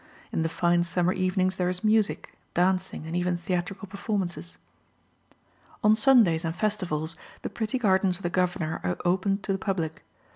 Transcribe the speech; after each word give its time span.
In 0.31 0.41
the 0.41 0.49
fine 0.49 0.83
summer 0.83 1.13
evenings 1.13 1.57
there 1.57 1.69
is 1.69 1.83
music, 1.83 2.35
dancing, 2.55 3.05
and 3.05 3.15
even 3.15 3.37
theatrical 3.37 3.87
performances. 3.87 4.57
On 5.83 5.95
Sundays 5.95 6.43
and 6.43 6.55
festivals 6.55 7.15
the 7.43 7.51
pretty 7.51 7.77
gardens 7.77 8.17
of 8.17 8.23
the 8.23 8.31
governor 8.31 8.81
are 8.83 8.97
opened 9.05 9.43
to 9.43 9.51
the 9.51 9.59
public. 9.59 10.03